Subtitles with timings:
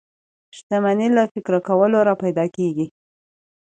[0.57, 2.85] شتمني له فکر کولو را پيدا کېږي.